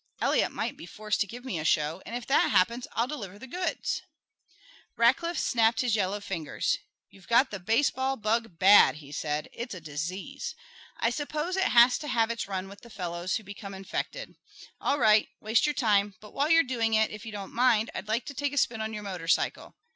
[0.19, 3.37] Eliot might be forced to give me a show, and if that happens I'll deliver
[3.37, 4.01] the goods"
[4.97, 6.79] Rackliff snapped his yellow fingers.
[7.11, 9.47] "You've got the baseball bug bad," he said.
[9.53, 10.55] "It's a disease.
[10.97, 14.33] I suppose it has to have its run with the fellows who become infected.
[14.79, 18.07] All right, waste your time; but while you're doing it, if you don't mind, I'd
[18.07, 19.75] like to take a spin on your motorcycle.